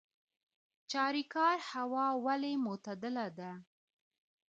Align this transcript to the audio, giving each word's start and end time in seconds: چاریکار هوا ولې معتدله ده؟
چاریکار 0.91 1.57
هوا 1.71 2.05
ولې 2.25 2.53
معتدله 2.65 3.27
ده؟ 3.37 3.51